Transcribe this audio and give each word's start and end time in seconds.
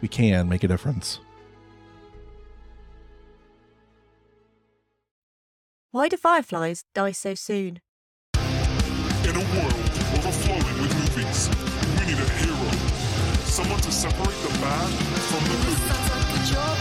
we 0.00 0.08
can 0.08 0.48
make 0.48 0.64
a 0.64 0.68
difference. 0.68 1.20
Why 5.92 6.08
do 6.08 6.16
fireflies 6.16 6.84
die 6.94 7.12
so 7.12 7.34
soon? 7.34 7.80
In 8.34 9.36
a 9.36 9.44
world 9.54 9.90
overflowing 10.16 10.80
with 10.80 10.94
movies, 10.94 11.48
we 11.98 12.06
need 12.06 12.18
a 12.18 12.28
hero. 12.38 12.70
Someone 13.44 13.80
to 13.80 13.90
separate 13.90 14.38
the 14.42 14.58
bad 14.60 14.90
from 15.28 15.44
the 15.44 15.56
good. 15.66 16.79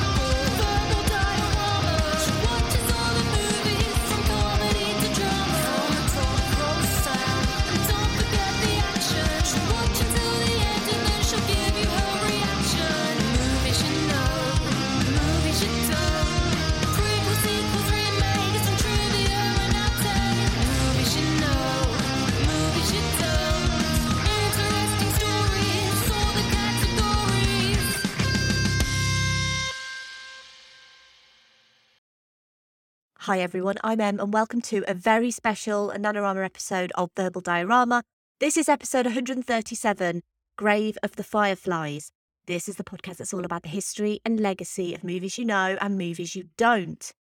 Hi 33.29 33.41
everyone, 33.41 33.75
I'm 33.83 34.01
Em 34.01 34.19
and 34.19 34.33
welcome 34.33 34.59
to 34.61 34.83
a 34.87 34.95
very 34.95 35.29
special 35.29 35.93
Nanorama 35.95 36.43
episode 36.43 36.91
of 36.95 37.11
Verbal 37.15 37.41
Diorama. 37.41 38.01
This 38.39 38.57
is 38.57 38.67
episode 38.67 39.05
137, 39.05 40.23
Grave 40.57 40.97
of 41.03 41.15
the 41.15 41.23
Fireflies. 41.23 42.11
This 42.47 42.67
is 42.67 42.77
the 42.77 42.83
podcast 42.83 43.17
that's 43.17 43.31
all 43.31 43.45
about 43.45 43.61
the 43.61 43.69
history 43.69 44.19
and 44.25 44.39
legacy 44.39 44.95
of 44.95 45.03
movies 45.03 45.37
you 45.37 45.45
know 45.45 45.77
and 45.79 45.95
movies 45.95 46.35
you 46.35 46.45
don't. 46.57 47.11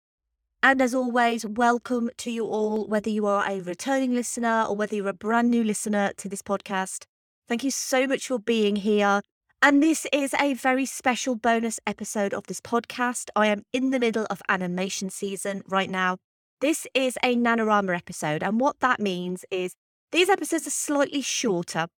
And 0.62 0.80
as 0.80 0.94
always, 0.94 1.44
welcome 1.44 2.08
to 2.16 2.30
you 2.30 2.46
all, 2.46 2.86
whether 2.86 3.10
you 3.10 3.26
are 3.26 3.46
a 3.46 3.60
returning 3.60 4.14
listener 4.14 4.64
or 4.66 4.74
whether 4.74 4.96
you're 4.96 5.08
a 5.08 5.12
brand 5.12 5.50
new 5.50 5.62
listener 5.62 6.12
to 6.16 6.26
this 6.26 6.40
podcast. 6.40 7.04
Thank 7.48 7.62
you 7.62 7.70
so 7.70 8.06
much 8.06 8.28
for 8.28 8.38
being 8.38 8.76
here. 8.76 9.20
And 9.60 9.82
this 9.82 10.06
is 10.12 10.36
a 10.38 10.54
very 10.54 10.86
special 10.86 11.34
bonus 11.34 11.80
episode 11.84 12.32
of 12.32 12.46
this 12.46 12.60
podcast. 12.60 13.28
I 13.34 13.48
am 13.48 13.64
in 13.72 13.90
the 13.90 13.98
middle 13.98 14.24
of 14.30 14.40
animation 14.48 15.10
season 15.10 15.62
right 15.66 15.90
now. 15.90 16.18
This 16.60 16.86
is 16.94 17.18
a 17.24 17.34
Nanorama 17.34 17.96
episode, 17.96 18.44
and 18.44 18.60
what 18.60 18.78
that 18.78 19.00
means 19.00 19.44
is 19.50 19.74
these 20.12 20.28
episodes 20.28 20.68
are 20.68 20.70
slightly 20.70 21.22
shorter. 21.22 21.88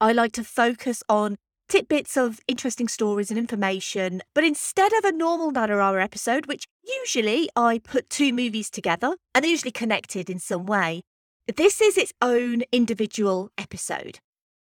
I 0.00 0.12
like 0.12 0.32
to 0.32 0.44
focus 0.44 1.02
on 1.10 1.36
tidbits 1.68 2.16
of 2.16 2.40
interesting 2.48 2.88
stories 2.88 3.30
and 3.30 3.38
information, 3.38 4.22
but 4.34 4.44
instead 4.44 4.94
of 4.94 5.04
a 5.04 5.12
normal 5.12 5.52
Nanorama 5.52 6.02
episode, 6.02 6.46
which 6.46 6.64
usually 6.82 7.50
I 7.54 7.80
put 7.84 8.08
two 8.08 8.32
movies 8.32 8.70
together 8.70 9.16
and 9.34 9.44
they're 9.44 9.50
usually 9.50 9.72
connected 9.72 10.30
in 10.30 10.38
some 10.38 10.64
way, 10.64 11.02
this 11.54 11.82
is 11.82 11.98
its 11.98 12.14
own 12.22 12.62
individual 12.72 13.50
episode. 13.58 14.20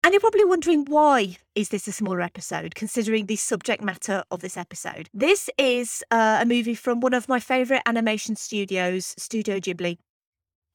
And 0.08 0.14
you're 0.14 0.20
probably 0.20 0.46
wondering 0.46 0.86
why 0.86 1.36
is 1.54 1.68
this 1.68 1.86
a 1.86 1.92
smaller 1.92 2.22
episode, 2.22 2.74
considering 2.74 3.26
the 3.26 3.36
subject 3.36 3.82
matter 3.82 4.24
of 4.30 4.40
this 4.40 4.56
episode. 4.56 5.10
This 5.12 5.50
is 5.58 6.02
uh, 6.10 6.38
a 6.40 6.46
movie 6.46 6.74
from 6.74 7.00
one 7.00 7.12
of 7.12 7.28
my 7.28 7.38
favourite 7.38 7.82
animation 7.84 8.34
studios, 8.34 9.14
Studio 9.18 9.60
Ghibli. 9.60 9.98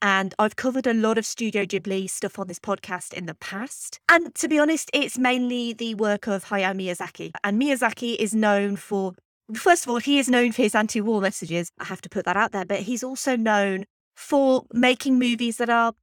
And 0.03 0.35
I've 0.37 0.55
covered 0.55 0.85
a 0.85 0.93
lot 0.93 1.17
of 1.17 1.25
Studio 1.25 1.65
Ghibli 1.65 2.07
stuff 2.11 2.37
on 2.37 2.45
this 2.45 2.59
podcast 2.59 3.11
in 3.11 3.25
the 3.25 3.33
past. 3.33 3.99
And 4.07 4.35
to 4.35 4.47
be 4.47 4.59
honest, 4.59 4.91
it's 4.93 5.17
mainly 5.17 5.73
the 5.73 5.95
work 5.95 6.27
of 6.27 6.45
Hayao 6.45 6.75
Miyazaki. 6.75 7.31
And 7.43 7.59
Miyazaki 7.59 8.15
is 8.17 8.35
known 8.35 8.75
for, 8.75 9.13
first 9.55 9.85
of 9.85 9.89
all, 9.89 9.97
he 9.97 10.19
is 10.19 10.29
known 10.29 10.51
for 10.51 10.61
his 10.61 10.75
anti 10.75 11.01
war 11.01 11.21
messages. 11.21 11.71
I 11.79 11.85
have 11.85 12.01
to 12.01 12.09
put 12.09 12.25
that 12.25 12.37
out 12.37 12.51
there. 12.51 12.65
But 12.65 12.81
he's 12.81 13.03
also 13.03 13.35
known 13.35 13.85
for 14.15 14.67
making 14.71 15.17
movies 15.17 15.57
that 15.57 15.71
are 15.71 15.93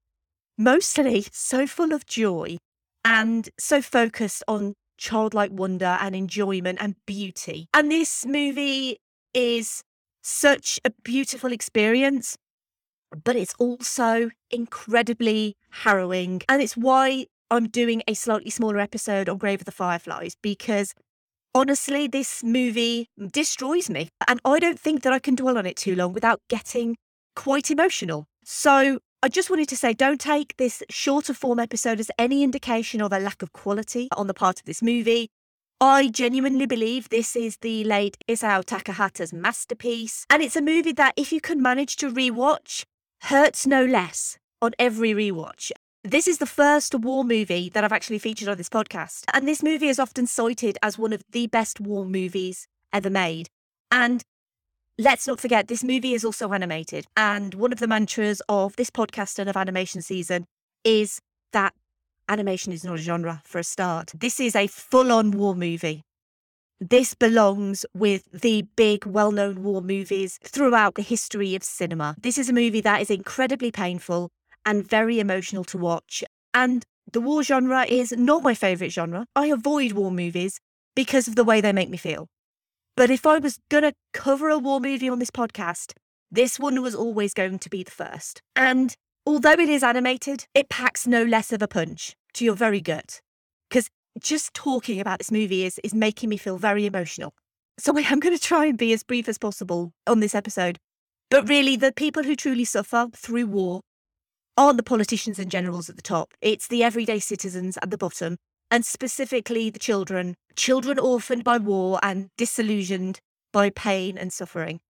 mostly 0.58 1.26
so 1.30 1.68
full 1.68 1.92
of 1.92 2.06
joy 2.06 2.58
and 3.04 3.48
so 3.58 3.82
focused 3.82 4.42
on 4.46 4.74
childlike 4.98 5.50
wonder 5.52 5.96
and 6.00 6.14
enjoyment 6.14 6.78
and 6.80 6.94
beauty. 7.06 7.68
And 7.72 7.90
this 7.90 8.26
movie 8.26 8.98
is 9.34 9.82
such 10.22 10.78
a 10.84 10.90
beautiful 11.02 11.52
experience, 11.52 12.36
but 13.24 13.36
it's 13.36 13.54
also 13.58 14.30
incredibly 14.50 15.56
harrowing. 15.70 16.42
And 16.48 16.60
it's 16.60 16.76
why 16.76 17.26
I'm 17.50 17.68
doing 17.68 18.02
a 18.06 18.14
slightly 18.14 18.50
smaller 18.50 18.78
episode 18.78 19.28
on 19.28 19.38
Grave 19.38 19.62
of 19.62 19.64
the 19.64 19.72
Fireflies 19.72 20.36
because 20.42 20.94
honestly, 21.54 22.06
this 22.06 22.44
movie 22.44 23.08
destroys 23.32 23.90
me. 23.90 24.08
And 24.28 24.40
I 24.44 24.58
don't 24.58 24.78
think 24.78 25.02
that 25.02 25.12
I 25.12 25.18
can 25.18 25.34
dwell 25.34 25.58
on 25.58 25.66
it 25.66 25.76
too 25.76 25.96
long 25.96 26.12
without 26.12 26.40
getting 26.48 26.96
quite 27.34 27.70
emotional. 27.70 28.26
So 28.44 28.98
I 29.22 29.28
just 29.28 29.50
wanted 29.50 29.68
to 29.68 29.76
say 29.76 29.92
don't 29.92 30.18
take 30.18 30.56
this 30.56 30.82
shorter 30.88 31.34
form 31.34 31.58
episode 31.58 32.00
as 32.00 32.10
any 32.18 32.42
indication 32.42 33.02
of 33.02 33.12
a 33.12 33.18
lack 33.18 33.42
of 33.42 33.52
quality 33.52 34.08
on 34.16 34.28
the 34.28 34.34
part 34.34 34.60
of 34.60 34.64
this 34.64 34.80
movie. 34.80 35.28
I 35.78 36.08
genuinely 36.08 36.64
believe 36.64 37.10
this 37.10 37.36
is 37.36 37.58
the 37.58 37.84
late 37.84 38.16
Isao 38.26 38.64
Takahata's 38.64 39.34
masterpiece. 39.34 40.24
And 40.30 40.42
it's 40.42 40.56
a 40.56 40.62
movie 40.62 40.92
that, 40.92 41.12
if 41.18 41.32
you 41.32 41.40
can 41.42 41.60
manage 41.60 41.96
to 41.96 42.10
rewatch, 42.10 42.84
hurts 43.24 43.66
no 43.66 43.84
less 43.84 44.38
on 44.62 44.72
every 44.78 45.10
rewatch. 45.10 45.70
This 46.02 46.26
is 46.26 46.38
the 46.38 46.46
first 46.46 46.94
war 46.94 47.22
movie 47.22 47.68
that 47.74 47.84
I've 47.84 47.92
actually 47.92 48.20
featured 48.20 48.48
on 48.48 48.56
this 48.56 48.70
podcast. 48.70 49.24
And 49.34 49.46
this 49.46 49.62
movie 49.62 49.88
is 49.88 49.98
often 49.98 50.26
cited 50.26 50.78
as 50.82 50.98
one 50.98 51.12
of 51.12 51.22
the 51.30 51.46
best 51.46 51.78
war 51.78 52.06
movies 52.06 52.66
ever 52.90 53.10
made. 53.10 53.50
And 53.92 54.22
let's 55.00 55.26
not 55.26 55.40
forget, 55.40 55.68
this 55.68 55.82
movie 55.82 56.12
is 56.12 56.24
also 56.24 56.52
animated. 56.52 57.06
And 57.16 57.54
one 57.54 57.72
of 57.72 57.78
the 57.78 57.88
mantras 57.88 58.42
of 58.48 58.76
this 58.76 58.90
podcast 58.90 59.38
and 59.38 59.48
of 59.48 59.56
animation 59.56 60.02
season 60.02 60.46
is 60.84 61.20
that 61.52 61.72
animation 62.28 62.72
is 62.72 62.84
not 62.84 62.98
a 62.98 63.02
genre 63.02 63.40
for 63.44 63.58
a 63.58 63.64
start. 63.64 64.12
This 64.14 64.38
is 64.38 64.54
a 64.54 64.66
full 64.66 65.10
on 65.10 65.30
war 65.30 65.54
movie. 65.54 66.02
This 66.80 67.14
belongs 67.14 67.84
with 67.94 68.24
the 68.32 68.66
big, 68.76 69.06
well 69.06 69.32
known 69.32 69.62
war 69.62 69.80
movies 69.80 70.38
throughout 70.44 70.94
the 70.94 71.02
history 71.02 71.54
of 71.54 71.64
cinema. 71.64 72.14
This 72.20 72.38
is 72.38 72.48
a 72.48 72.54
movie 72.54 72.80
that 72.82 73.00
is 73.00 73.10
incredibly 73.10 73.72
painful 73.72 74.30
and 74.66 74.86
very 74.86 75.18
emotional 75.18 75.64
to 75.64 75.78
watch. 75.78 76.22
And 76.52 76.84
the 77.10 77.20
war 77.20 77.42
genre 77.42 77.84
is 77.86 78.12
not 78.12 78.42
my 78.42 78.54
favourite 78.54 78.92
genre. 78.92 79.26
I 79.34 79.46
avoid 79.46 79.92
war 79.92 80.10
movies 80.10 80.60
because 80.94 81.26
of 81.26 81.36
the 81.36 81.44
way 81.44 81.60
they 81.60 81.72
make 81.72 81.88
me 81.88 81.96
feel. 81.96 82.28
But 83.00 83.08
if 83.08 83.24
I 83.24 83.38
was 83.38 83.58
going 83.70 83.84
to 83.84 83.94
cover 84.12 84.50
a 84.50 84.58
war 84.58 84.78
movie 84.78 85.08
on 85.08 85.20
this 85.20 85.30
podcast, 85.30 85.94
this 86.30 86.60
one 86.60 86.82
was 86.82 86.94
always 86.94 87.32
going 87.32 87.58
to 87.60 87.70
be 87.70 87.82
the 87.82 87.90
first. 87.90 88.42
And 88.54 88.94
although 89.24 89.52
it 89.52 89.70
is 89.70 89.82
animated, 89.82 90.44
it 90.52 90.68
packs 90.68 91.06
no 91.06 91.22
less 91.22 91.50
of 91.50 91.62
a 91.62 91.66
punch 91.66 92.14
to 92.34 92.44
your 92.44 92.54
very 92.54 92.82
gut. 92.82 93.22
Because 93.70 93.88
just 94.18 94.52
talking 94.52 95.00
about 95.00 95.16
this 95.16 95.32
movie 95.32 95.64
is, 95.64 95.80
is 95.82 95.94
making 95.94 96.28
me 96.28 96.36
feel 96.36 96.58
very 96.58 96.84
emotional. 96.84 97.32
So 97.78 97.96
I 97.96 98.02
am 98.02 98.20
going 98.20 98.36
to 98.36 98.42
try 98.42 98.66
and 98.66 98.76
be 98.76 98.92
as 98.92 99.02
brief 99.02 99.30
as 99.30 99.38
possible 99.38 99.92
on 100.06 100.20
this 100.20 100.34
episode. 100.34 100.76
But 101.30 101.48
really, 101.48 101.76
the 101.76 101.92
people 101.92 102.24
who 102.24 102.36
truly 102.36 102.66
suffer 102.66 103.08
through 103.16 103.46
war 103.46 103.80
aren't 104.58 104.76
the 104.76 104.82
politicians 104.82 105.38
and 105.38 105.50
generals 105.50 105.88
at 105.88 105.96
the 105.96 106.02
top. 106.02 106.34
It's 106.42 106.68
the 106.68 106.84
everyday 106.84 107.18
citizens 107.18 107.78
at 107.80 107.90
the 107.90 107.96
bottom, 107.96 108.36
and 108.70 108.84
specifically 108.84 109.70
the 109.70 109.78
children, 109.78 110.36
children 110.56 110.98
orphaned 110.98 111.44
by 111.44 111.58
war 111.58 111.98
and 112.02 112.28
disillusioned 112.36 113.20
by 113.52 113.70
pain 113.70 114.16
and 114.16 114.32
suffering. 114.32 114.80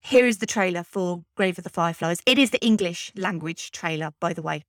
Here 0.00 0.26
is 0.26 0.38
the 0.38 0.46
trailer 0.46 0.84
for 0.84 1.24
Grave 1.36 1.58
of 1.58 1.64
the 1.64 1.70
Fireflies. 1.70 2.20
It 2.26 2.38
is 2.38 2.50
the 2.50 2.64
English 2.64 3.12
language 3.16 3.70
trailer, 3.70 4.10
by 4.20 4.32
the 4.34 4.42
way. 4.42 4.62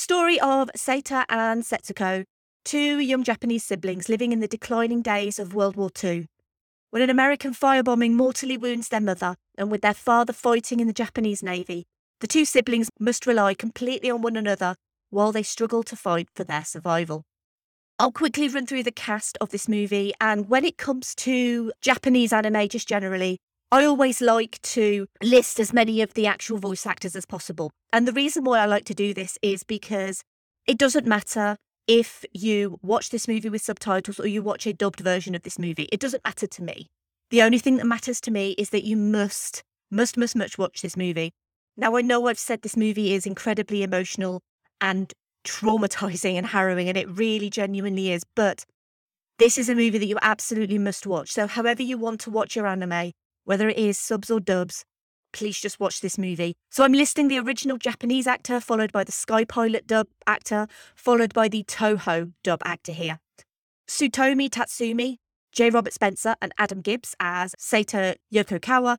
Story 0.00 0.40
of 0.40 0.70
Seita 0.74 1.26
and 1.28 1.62
Setsuko, 1.62 2.24
two 2.64 2.98
young 3.00 3.22
Japanese 3.22 3.64
siblings 3.64 4.08
living 4.08 4.32
in 4.32 4.40
the 4.40 4.48
declining 4.48 5.02
days 5.02 5.38
of 5.38 5.52
World 5.52 5.76
War 5.76 5.90
II. 6.02 6.26
When 6.88 7.02
an 7.02 7.10
American 7.10 7.52
firebombing 7.52 8.12
mortally 8.12 8.56
wounds 8.56 8.88
their 8.88 9.02
mother, 9.02 9.36
and 9.58 9.70
with 9.70 9.82
their 9.82 9.92
father 9.92 10.32
fighting 10.32 10.80
in 10.80 10.86
the 10.86 10.94
Japanese 10.94 11.42
Navy, 11.42 11.84
the 12.20 12.26
two 12.26 12.46
siblings 12.46 12.88
must 12.98 13.26
rely 13.26 13.52
completely 13.52 14.10
on 14.10 14.22
one 14.22 14.36
another 14.36 14.74
while 15.10 15.32
they 15.32 15.42
struggle 15.42 15.82
to 15.82 15.96
fight 15.96 16.28
for 16.34 16.44
their 16.44 16.64
survival. 16.64 17.22
I'll 17.98 18.10
quickly 18.10 18.48
run 18.48 18.64
through 18.64 18.84
the 18.84 18.90
cast 18.92 19.36
of 19.38 19.50
this 19.50 19.68
movie, 19.68 20.14
and 20.18 20.48
when 20.48 20.64
it 20.64 20.78
comes 20.78 21.14
to 21.16 21.72
Japanese 21.82 22.32
anime 22.32 22.68
just 22.68 22.88
generally, 22.88 23.36
I 23.72 23.84
always 23.84 24.20
like 24.20 24.60
to 24.62 25.06
list 25.22 25.60
as 25.60 25.72
many 25.72 26.02
of 26.02 26.14
the 26.14 26.26
actual 26.26 26.58
voice 26.58 26.86
actors 26.86 27.14
as 27.14 27.24
possible. 27.24 27.70
And 27.92 28.06
the 28.06 28.12
reason 28.12 28.42
why 28.42 28.58
I 28.58 28.66
like 28.66 28.84
to 28.86 28.94
do 28.94 29.14
this 29.14 29.38
is 29.42 29.62
because 29.62 30.24
it 30.66 30.76
doesn't 30.76 31.06
matter 31.06 31.56
if 31.86 32.24
you 32.32 32.80
watch 32.82 33.10
this 33.10 33.28
movie 33.28 33.48
with 33.48 33.62
subtitles 33.62 34.18
or 34.18 34.26
you 34.26 34.42
watch 34.42 34.66
a 34.66 34.72
dubbed 34.72 34.98
version 34.98 35.36
of 35.36 35.42
this 35.42 35.56
movie. 35.56 35.88
It 35.92 36.00
doesn't 36.00 36.24
matter 36.24 36.48
to 36.48 36.62
me. 36.64 36.88
The 37.30 37.42
only 37.42 37.58
thing 37.58 37.76
that 37.76 37.86
matters 37.86 38.20
to 38.22 38.32
me 38.32 38.56
is 38.58 38.70
that 38.70 38.84
you 38.84 38.96
must, 38.96 39.62
must, 39.88 40.16
must, 40.16 40.34
must 40.34 40.58
watch 40.58 40.82
this 40.82 40.96
movie. 40.96 41.30
Now, 41.76 41.94
I 41.94 42.02
know 42.02 42.26
I've 42.26 42.40
said 42.40 42.62
this 42.62 42.76
movie 42.76 43.14
is 43.14 43.24
incredibly 43.24 43.84
emotional 43.84 44.40
and 44.80 45.12
traumatizing 45.44 46.34
and 46.34 46.46
harrowing, 46.46 46.88
and 46.88 46.98
it 46.98 47.08
really 47.08 47.50
genuinely 47.50 48.10
is, 48.10 48.24
but 48.34 48.64
this 49.38 49.56
is 49.56 49.68
a 49.68 49.76
movie 49.76 49.98
that 49.98 50.06
you 50.06 50.18
absolutely 50.22 50.78
must 50.78 51.06
watch. 51.06 51.30
So, 51.30 51.46
however 51.46 51.84
you 51.84 51.98
want 51.98 52.20
to 52.22 52.30
watch 52.30 52.56
your 52.56 52.66
anime, 52.66 53.12
whether 53.44 53.68
it 53.68 53.78
is 53.78 53.98
subs 53.98 54.30
or 54.30 54.40
dubs, 54.40 54.84
please 55.32 55.60
just 55.60 55.80
watch 55.80 56.00
this 56.00 56.18
movie. 56.18 56.54
So 56.70 56.84
I'm 56.84 56.92
listing 56.92 57.28
the 57.28 57.38
original 57.38 57.76
Japanese 57.76 58.26
actor, 58.26 58.60
followed 58.60 58.92
by 58.92 59.04
the 59.04 59.12
Sky 59.12 59.44
Pilot 59.44 59.86
dub 59.86 60.08
actor, 60.26 60.66
followed 60.94 61.32
by 61.32 61.48
the 61.48 61.64
Toho 61.64 62.32
dub 62.42 62.60
actor 62.64 62.92
here. 62.92 63.18
Tsutomu 63.88 64.48
Tatsumi, 64.48 65.16
J. 65.52 65.70
Robert 65.70 65.92
Spencer, 65.92 66.36
and 66.40 66.52
Adam 66.58 66.80
Gibbs 66.80 67.14
as 67.18 67.54
Seita 67.58 68.14
Yokokawa, 68.32 68.98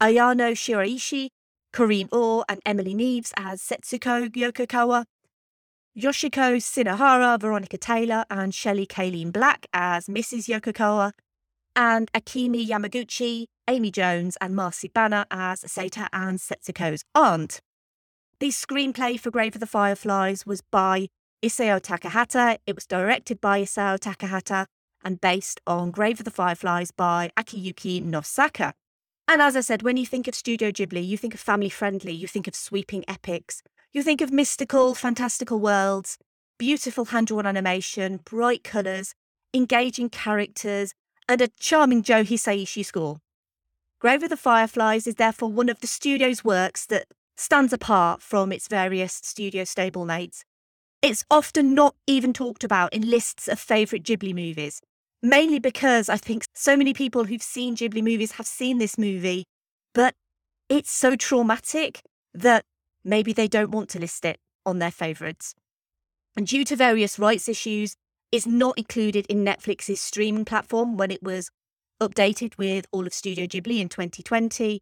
Ayano 0.00 0.52
Shiraishi, 0.52 1.28
Corinne 1.72 2.08
Orr, 2.12 2.44
and 2.48 2.60
Emily 2.66 2.94
Neves 2.94 3.32
as 3.36 3.62
Setsuko 3.62 4.30
Yokokawa, 4.30 5.04
Yoshiko 5.96 6.56
Shinohara, 6.56 7.38
Veronica 7.38 7.76
Taylor, 7.76 8.24
and 8.30 8.54
Shelley 8.54 8.86
Calene-Black 8.86 9.66
as 9.74 10.06
Mrs. 10.06 10.48
Yokokawa, 10.48 11.12
and 11.76 12.10
Akemi 12.12 12.66
Yamaguchi, 12.66 13.46
Amy 13.68 13.90
Jones, 13.90 14.36
and 14.40 14.54
Marcy 14.54 14.88
Bannor 14.88 15.24
as 15.30 15.62
Seita 15.62 16.08
and 16.12 16.38
Setsuko's 16.38 17.04
aunt. 17.14 17.60
The 18.40 18.48
screenplay 18.48 19.18
for 19.18 19.30
Grave 19.30 19.54
of 19.54 19.60
the 19.60 19.66
Fireflies 19.66 20.44
was 20.44 20.62
by 20.62 21.08
Isao 21.42 21.80
Takahata. 21.80 22.58
It 22.66 22.74
was 22.74 22.86
directed 22.86 23.40
by 23.40 23.62
Isao 23.62 23.98
Takahata 23.98 24.66
and 25.04 25.20
based 25.20 25.60
on 25.66 25.90
Grave 25.90 26.20
of 26.20 26.24
the 26.24 26.30
Fireflies 26.30 26.90
by 26.90 27.30
Akiyuki 27.36 28.04
Nosaka. 28.04 28.72
And 29.28 29.40
as 29.40 29.56
I 29.56 29.60
said, 29.60 29.82
when 29.82 29.96
you 29.96 30.06
think 30.06 30.28
of 30.28 30.34
Studio 30.34 30.70
Ghibli, 30.70 31.06
you 31.06 31.16
think 31.16 31.34
of 31.34 31.40
family 31.40 31.68
friendly, 31.68 32.12
you 32.12 32.26
think 32.26 32.48
of 32.48 32.54
sweeping 32.54 33.04
epics, 33.08 33.62
you 33.92 34.02
think 34.02 34.20
of 34.20 34.32
mystical, 34.32 34.94
fantastical 34.94 35.58
worlds, 35.58 36.18
beautiful 36.58 37.06
hand 37.06 37.28
drawn 37.28 37.46
animation, 37.46 38.20
bright 38.24 38.64
colours, 38.64 39.14
engaging 39.54 40.08
characters, 40.08 40.94
and 41.28 41.40
a 41.40 41.48
charming 41.48 42.02
Joe 42.02 42.24
Hisaishi 42.24 42.84
score. 42.84 43.18
Grave 44.02 44.24
of 44.24 44.30
the 44.30 44.36
Fireflies 44.36 45.06
is 45.06 45.14
therefore 45.14 45.52
one 45.52 45.68
of 45.68 45.78
the 45.78 45.86
studio's 45.86 46.42
works 46.42 46.86
that 46.86 47.06
stands 47.36 47.72
apart 47.72 48.20
from 48.20 48.50
its 48.50 48.66
various 48.66 49.12
studio 49.12 49.62
stablemates. 49.62 50.40
It's 51.02 51.24
often 51.30 51.72
not 51.72 51.94
even 52.08 52.32
talked 52.32 52.64
about 52.64 52.92
in 52.92 53.08
lists 53.08 53.46
of 53.46 53.60
favourite 53.60 54.02
Ghibli 54.02 54.34
movies, 54.34 54.80
mainly 55.22 55.60
because 55.60 56.08
I 56.08 56.16
think 56.16 56.46
so 56.52 56.76
many 56.76 56.92
people 56.92 57.26
who've 57.26 57.40
seen 57.40 57.76
Ghibli 57.76 58.02
movies 58.02 58.32
have 58.32 58.46
seen 58.48 58.78
this 58.78 58.98
movie, 58.98 59.44
but 59.94 60.14
it's 60.68 60.90
so 60.90 61.14
traumatic 61.14 62.02
that 62.34 62.64
maybe 63.04 63.32
they 63.32 63.46
don't 63.46 63.70
want 63.70 63.88
to 63.90 64.00
list 64.00 64.24
it 64.24 64.40
on 64.66 64.80
their 64.80 64.90
favourites. 64.90 65.54
And 66.36 66.44
due 66.44 66.64
to 66.64 66.74
various 66.74 67.20
rights 67.20 67.48
issues, 67.48 67.94
it's 68.32 68.48
not 68.48 68.76
included 68.76 69.26
in 69.26 69.44
Netflix's 69.44 70.00
streaming 70.00 70.44
platform 70.44 70.96
when 70.96 71.12
it 71.12 71.22
was 71.22 71.52
updated 72.08 72.58
with 72.58 72.86
all 72.92 73.06
of 73.06 73.14
Studio 73.14 73.46
Ghibli 73.46 73.80
in 73.80 73.88
2020. 73.88 74.80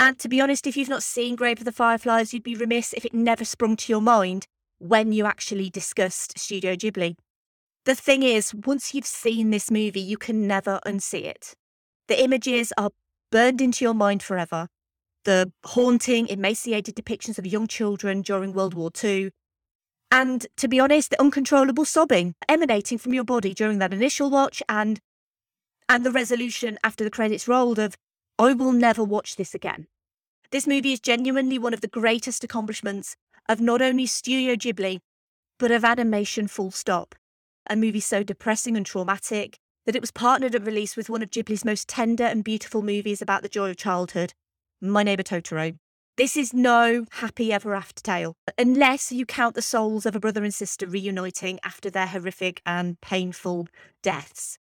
And 0.00 0.18
to 0.18 0.28
be 0.28 0.40
honest, 0.40 0.66
if 0.66 0.76
you've 0.76 0.88
not 0.88 1.02
seen 1.02 1.36
Grave 1.36 1.58
of 1.58 1.64
the 1.64 1.72
Fireflies, 1.72 2.32
you'd 2.32 2.42
be 2.42 2.56
remiss 2.56 2.92
if 2.94 3.04
it 3.04 3.14
never 3.14 3.44
sprung 3.44 3.76
to 3.76 3.92
your 3.92 4.00
mind 4.00 4.46
when 4.78 5.12
you 5.12 5.24
actually 5.26 5.70
discussed 5.70 6.38
Studio 6.38 6.74
Ghibli. 6.74 7.16
The 7.84 7.94
thing 7.94 8.22
is, 8.22 8.54
once 8.54 8.94
you've 8.94 9.06
seen 9.06 9.50
this 9.50 9.70
movie, 9.70 10.00
you 10.00 10.16
can 10.16 10.46
never 10.46 10.80
unsee 10.86 11.24
it. 11.24 11.54
The 12.08 12.22
images 12.22 12.72
are 12.76 12.90
burned 13.30 13.60
into 13.60 13.84
your 13.84 13.94
mind 13.94 14.22
forever. 14.22 14.68
The 15.24 15.52
haunting, 15.64 16.28
emaciated 16.28 16.96
depictions 16.96 17.38
of 17.38 17.46
young 17.46 17.66
children 17.66 18.22
during 18.22 18.52
World 18.52 18.74
War 18.74 18.90
II, 19.02 19.30
and 20.14 20.46
to 20.58 20.68
be 20.68 20.78
honest, 20.78 21.10
the 21.10 21.20
uncontrollable 21.20 21.84
sobbing 21.84 22.36
emanating 22.48 22.98
from 22.98 23.14
your 23.14 23.24
body 23.24 23.52
during 23.52 23.80
that 23.80 23.92
initial 23.92 24.30
watch 24.30 24.62
and 24.68 25.00
and 25.88 26.04
the 26.04 26.10
resolution 26.10 26.78
after 26.82 27.04
the 27.04 27.10
credits 27.10 27.48
rolled 27.48 27.78
of 27.78 27.96
I 28.38 28.52
will 28.52 28.72
never 28.72 29.04
watch 29.04 29.36
this 29.36 29.54
again. 29.54 29.86
This 30.50 30.66
movie 30.66 30.92
is 30.92 31.00
genuinely 31.00 31.58
one 31.58 31.74
of 31.74 31.80
the 31.80 31.88
greatest 31.88 32.44
accomplishments 32.44 33.16
of 33.48 33.60
not 33.60 33.82
only 33.82 34.06
Studio 34.06 34.54
Ghibli, 34.54 35.00
but 35.58 35.70
of 35.70 35.84
animation 35.84 36.48
full 36.48 36.70
stop. 36.70 37.14
A 37.68 37.76
movie 37.76 38.00
so 38.00 38.22
depressing 38.22 38.76
and 38.76 38.84
traumatic 38.84 39.58
that 39.86 39.94
it 39.96 40.00
was 40.00 40.10
partnered 40.10 40.54
and 40.54 40.66
released 40.66 40.96
with 40.96 41.10
one 41.10 41.22
of 41.22 41.30
Ghibli's 41.30 41.64
most 41.64 41.88
tender 41.88 42.24
and 42.24 42.42
beautiful 42.42 42.82
movies 42.82 43.20
about 43.22 43.42
the 43.42 43.48
joy 43.48 43.70
of 43.70 43.76
childhood, 43.76 44.32
My 44.80 45.02
Neighbor 45.02 45.22
Totoro. 45.22 45.76
This 46.16 46.36
is 46.36 46.54
no 46.54 47.06
happy 47.10 47.52
ever 47.52 47.74
after 47.74 48.02
tale, 48.02 48.34
unless 48.56 49.10
you 49.10 49.26
count 49.26 49.54
the 49.56 49.62
souls 49.62 50.06
of 50.06 50.14
a 50.14 50.20
brother 50.20 50.44
and 50.44 50.54
sister 50.54 50.86
reuniting 50.86 51.58
after 51.64 51.90
their 51.90 52.06
horrific 52.06 52.62
and 52.64 53.00
painful 53.00 53.66
deaths. 54.02 54.58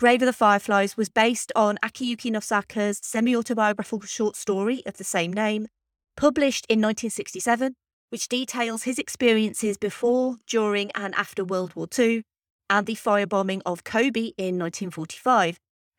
Grave 0.00 0.22
of 0.22 0.26
the 0.26 0.32
Fireflies 0.32 0.96
was 0.96 1.10
based 1.10 1.52
on 1.54 1.76
Akiyuki 1.82 2.32
Nosaka's 2.32 3.00
semi 3.02 3.36
autobiographical 3.36 4.06
short 4.06 4.34
story 4.34 4.82
of 4.86 4.96
the 4.96 5.04
same 5.04 5.30
name, 5.30 5.66
published 6.16 6.64
in 6.70 6.78
1967, 6.78 7.74
which 8.08 8.26
details 8.26 8.84
his 8.84 8.98
experiences 8.98 9.76
before, 9.76 10.36
during, 10.46 10.90
and 10.92 11.14
after 11.16 11.44
World 11.44 11.76
War 11.76 11.86
II 11.98 12.22
and 12.70 12.86
the 12.86 12.94
firebombing 12.94 13.60
of 13.66 13.84
Kobe 13.84 14.32
in 14.38 14.58
1945. 14.58 15.58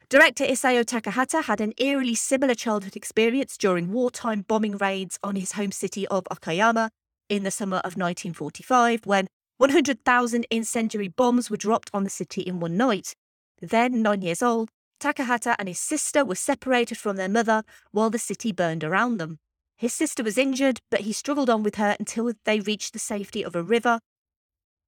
Director 0.10 0.46
Isao 0.46 0.84
Takahata 0.84 1.44
had 1.44 1.62
an 1.62 1.74
eerily 1.78 2.16
similar 2.16 2.56
childhood 2.56 2.96
experience 2.96 3.56
during 3.56 3.92
wartime 3.92 4.46
bombing 4.48 4.78
raids 4.78 5.20
on 5.24 5.36
his 5.36 5.52
home 5.52 5.72
city 5.72 6.08
of 6.08 6.24
Okayama 6.32 6.90
in 7.30 7.44
the 7.44 7.52
summer 7.52 7.78
of 7.78 7.98
1945 7.98 9.06
when 9.06 9.28
100,000 9.58 10.48
incendiary 10.50 11.08
bombs 11.08 11.52
were 11.52 11.56
dropped 11.56 11.92
on 11.94 12.04
the 12.04 12.10
city 12.10 12.42
in 12.42 12.60
one 12.60 12.76
night. 12.76 13.14
Then, 13.62 14.02
nine 14.02 14.22
years 14.22 14.42
old, 14.42 14.70
Takahata 15.00 15.56
and 15.58 15.68
his 15.68 15.80
sister 15.80 16.26
were 16.26 16.36
separated 16.36 16.98
from 16.98 17.16
their 17.16 17.30
mother 17.30 17.64
while 17.92 18.10
the 18.10 18.20
city 18.20 18.52
burned 18.52 18.84
around 18.84 19.18
them. 19.18 19.40
His 19.78 19.94
sister 19.94 20.24
was 20.24 20.38
injured, 20.38 20.80
but 20.92 21.02
he 21.02 21.14
struggled 21.14 21.50
on 21.50 21.64
with 21.64 21.76
her 21.76 21.96
until 22.00 22.32
they 22.46 22.60
reached 22.60 22.94
the 22.94 23.00
safety 23.00 23.44
of 23.44 23.56
a 23.56 23.64
river. 23.64 24.00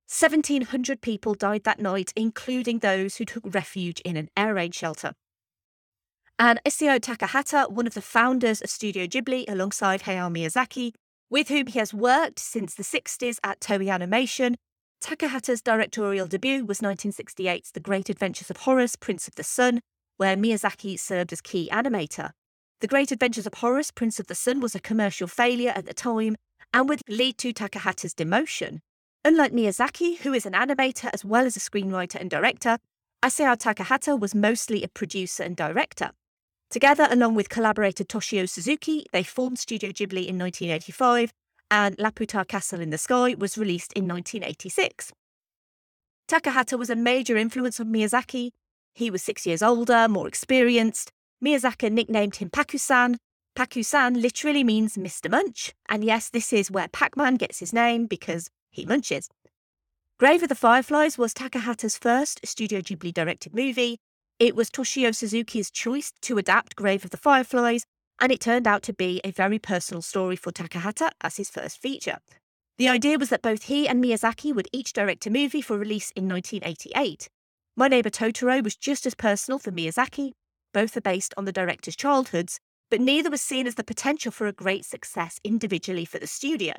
1,700 0.07 1.01
people 1.01 1.33
died 1.33 1.63
that 1.63 1.79
night, 1.79 2.13
including 2.15 2.79
those 2.79 3.15
who 3.15 3.25
took 3.25 3.43
refuge 3.55 3.99
in 4.01 4.17
an 4.17 4.29
air 4.37 4.53
raid 4.53 4.75
shelter. 4.75 5.13
And 6.37 6.59
Isao 6.65 6.99
Takahata, 6.99 7.71
one 7.71 7.87
of 7.87 7.93
the 7.93 8.01
founders 8.01 8.61
of 8.61 8.69
Studio 8.69 9.07
Ghibli 9.07 9.45
alongside 9.47 10.03
Hayao 10.03 10.31
Miyazaki, 10.31 10.93
with 11.29 11.47
whom 11.47 11.67
he 11.67 11.79
has 11.79 11.93
worked 11.93 12.39
since 12.39 12.75
the 12.75 12.83
60s 12.83 13.37
at 13.43 13.59
Toei 13.59 13.91
Animation, 13.91 14.55
Takahata's 15.03 15.61
directorial 15.61 16.27
debut 16.27 16.63
was 16.63 16.79
1968's 16.79 17.71
The 17.71 17.81
Great 17.81 18.09
Adventures 18.09 18.49
of 18.49 18.55
Horace, 18.55 18.95
Prince 18.95 19.27
of 19.27 19.35
the 19.35 19.43
Sun, 19.43 19.81
where 20.15 20.37
Miyazaki 20.37 20.97
served 20.97 21.33
as 21.33 21.41
key 21.41 21.67
animator. 21.73 22.31
The 22.79 22.87
Great 22.87 23.11
Adventures 23.11 23.45
of 23.45 23.55
Horace, 23.55 23.91
Prince 23.91 24.21
of 24.21 24.27
the 24.27 24.35
Sun 24.35 24.61
was 24.61 24.75
a 24.75 24.79
commercial 24.79 25.27
failure 25.27 25.73
at 25.75 25.85
the 25.85 25.93
time 25.93 26.37
and 26.73 26.87
would 26.87 27.01
lead 27.09 27.37
to 27.39 27.51
Takahata's 27.51 28.13
demotion. 28.13 28.79
Unlike 29.25 29.51
Miyazaki, 29.51 30.19
who 30.19 30.31
is 30.31 30.45
an 30.45 30.53
animator 30.53 31.09
as 31.13 31.25
well 31.25 31.45
as 31.45 31.57
a 31.57 31.59
screenwriter 31.59 32.15
and 32.15 32.29
director, 32.29 32.77
Isao 33.21 33.57
Takahata 33.57 34.17
was 34.17 34.33
mostly 34.33 34.83
a 34.83 34.87
producer 34.87 35.43
and 35.43 35.57
director. 35.57 36.11
Together, 36.69 37.09
along 37.11 37.35
with 37.35 37.49
collaborator 37.49 38.05
Toshio 38.05 38.47
Suzuki, 38.47 39.05
they 39.11 39.23
formed 39.23 39.59
Studio 39.59 39.89
Ghibli 39.89 40.27
in 40.27 40.39
1985, 40.39 41.33
and 41.73 41.97
Laputa 41.97 42.47
Castle 42.47 42.81
in 42.81 42.91
the 42.91 42.99
Sky 42.99 43.33
was 43.35 43.57
released 43.57 43.93
in 43.93 44.07
1986. 44.07 45.11
Takahata 46.29 46.77
was 46.77 46.91
a 46.91 46.95
major 46.95 47.35
influence 47.35 47.79
on 47.79 47.87
Miyazaki. 47.87 48.51
He 48.93 49.09
was 49.09 49.23
six 49.23 49.47
years 49.47 49.63
older, 49.63 50.07
more 50.07 50.27
experienced. 50.27 51.09
Miyazaki 51.43 51.91
nicknamed 51.91 52.35
him 52.35 52.51
Paku-san. 52.51 53.17
Paku-san 53.55 54.21
literally 54.21 54.63
means 54.63 54.97
Mr. 54.97 55.31
Munch, 55.31 55.73
and 55.89 56.03
yes, 56.03 56.29
this 56.29 56.53
is 56.53 56.69
where 56.69 56.89
Pac-Man 56.89 57.37
gets 57.37 57.57
his 57.57 57.73
name 57.73 58.05
because 58.05 58.51
he 58.69 58.85
munches. 58.85 59.27
Grave 60.19 60.43
of 60.43 60.49
the 60.49 60.55
Fireflies 60.55 61.17
was 61.17 61.33
Takahata's 61.33 61.97
first 61.97 62.39
Studio 62.45 62.81
Ghibli 62.81 63.11
directed 63.11 63.55
movie. 63.55 63.97
It 64.37 64.55
was 64.55 64.69
Toshio 64.69 65.09
Suzuki's 65.09 65.71
choice 65.71 66.13
to 66.21 66.37
adapt 66.37 66.75
Grave 66.75 67.03
of 67.03 67.09
the 67.09 67.17
Fireflies, 67.17 67.83
and 68.23 68.31
it 68.31 68.39
turned 68.39 68.65
out 68.65 68.81
to 68.83 68.93
be 68.93 69.19
a 69.25 69.31
very 69.31 69.59
personal 69.59 70.01
story 70.01 70.37
for 70.37 70.49
Takahata 70.49 71.11
as 71.19 71.35
his 71.35 71.49
first 71.49 71.81
feature. 71.81 72.19
The 72.77 72.87
idea 72.87 73.19
was 73.19 73.27
that 73.27 73.41
both 73.41 73.63
he 73.63 73.85
and 73.85 74.01
Miyazaki 74.01 74.55
would 74.55 74.69
each 74.71 74.93
direct 74.93 75.25
a 75.25 75.29
movie 75.29 75.61
for 75.61 75.77
release 75.77 76.09
in 76.11 76.29
1988. 76.29 77.27
My 77.75 77.89
Neighbor 77.89 78.09
Totoro 78.09 78.63
was 78.63 78.77
just 78.77 79.05
as 79.05 79.13
personal 79.13 79.59
for 79.59 79.73
Miyazaki. 79.73 80.31
Both 80.73 80.95
are 80.95 81.01
based 81.01 81.33
on 81.35 81.43
the 81.43 81.51
director's 81.51 81.97
childhoods, 81.97 82.61
but 82.89 83.01
neither 83.01 83.29
was 83.29 83.41
seen 83.41 83.67
as 83.67 83.75
the 83.75 83.83
potential 83.83 84.31
for 84.31 84.47
a 84.47 84.53
great 84.53 84.85
success 84.85 85.37
individually 85.43 86.05
for 86.05 86.17
the 86.17 86.25
studio. 86.25 86.75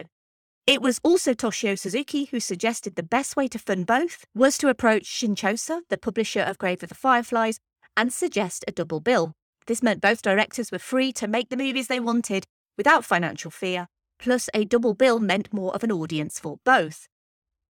It 0.66 0.80
was 0.80 0.98
also 1.04 1.34
Toshio 1.34 1.78
Suzuki 1.78 2.24
who 2.24 2.40
suggested 2.40 2.96
the 2.96 3.02
best 3.02 3.36
way 3.36 3.48
to 3.48 3.58
fund 3.58 3.84
both 3.84 4.24
was 4.34 4.56
to 4.56 4.68
approach 4.68 5.04
Shinchosha, 5.04 5.82
the 5.90 5.98
publisher 5.98 6.40
of 6.40 6.56
Grave 6.56 6.82
of 6.82 6.88
the 6.88 6.94
Fireflies, 6.94 7.60
and 7.98 8.10
suggest 8.14 8.64
a 8.66 8.72
double 8.72 9.00
bill. 9.00 9.34
This 9.66 9.82
meant 9.82 10.00
both 10.00 10.22
directors 10.22 10.70
were 10.70 10.78
free 10.78 11.12
to 11.12 11.26
make 11.26 11.48
the 11.48 11.56
movies 11.56 11.88
they 11.88 12.00
wanted 12.00 12.46
without 12.76 13.04
financial 13.04 13.50
fear, 13.50 13.88
plus 14.18 14.48
a 14.52 14.64
double 14.64 14.94
bill 14.94 15.18
meant 15.20 15.52
more 15.52 15.74
of 15.74 15.82
an 15.82 15.92
audience 15.92 16.38
for 16.38 16.58
both. 16.64 17.08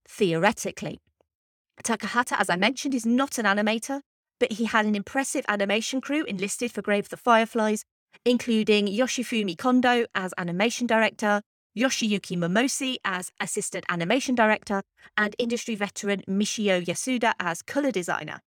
Theoretically. 0.09 1.01
Takahata, 1.83 2.39
as 2.39 2.51
I 2.51 2.57
mentioned, 2.57 2.95
is 2.95 3.07
not 3.07 3.39
an 3.39 3.47
animator, 3.47 4.01
but 4.41 4.53
he 4.53 4.65
had 4.65 4.87
an 4.87 4.95
impressive 4.95 5.45
animation 5.49 6.01
crew 6.01 6.25
enlisted 6.25 6.73
for 6.73 6.83
Grave 6.83 7.07
of 7.07 7.11
the 7.11 7.17
Fireflies, 7.17 7.85
including 8.25 8.87
Yoshifumi 8.87 9.57
Kondo 9.57 10.07
as 10.15 10.35
animation 10.39 10.87
director, 10.87 11.43
Yoshiyuki 11.77 12.37
Momose 12.37 12.97
as 13.05 13.31
assistant 13.41 13.85
animation 13.89 14.35
director, 14.35 14.83
and 15.17 15.35
industry 15.39 15.75
veteran 15.75 16.23
Michio 16.29 16.85
Yasuda 16.85 17.35
as 17.41 17.63
colour 17.63 17.91
designer. 17.91 18.41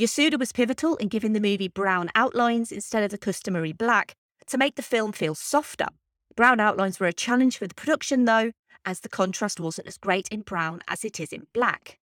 Yasuda 0.00 0.38
was 0.38 0.50
pivotal 0.50 0.96
in 0.96 1.08
giving 1.08 1.34
the 1.34 1.40
movie 1.40 1.68
brown 1.68 2.08
outlines 2.14 2.72
instead 2.72 3.02
of 3.04 3.10
the 3.10 3.18
customary 3.18 3.74
black 3.74 4.14
to 4.46 4.56
make 4.56 4.76
the 4.76 4.82
film 4.82 5.12
feel 5.12 5.34
softer. 5.34 5.88
Brown 6.34 6.58
outlines 6.58 6.98
were 6.98 7.06
a 7.06 7.12
challenge 7.12 7.58
for 7.58 7.66
the 7.66 7.74
production, 7.74 8.24
though, 8.24 8.52
as 8.86 9.00
the 9.00 9.10
contrast 9.10 9.60
wasn't 9.60 9.88
as 9.88 9.98
great 9.98 10.26
in 10.28 10.40
brown 10.40 10.80
as 10.88 11.04
it 11.04 11.20
is 11.20 11.34
in 11.34 11.48
black. 11.52 11.98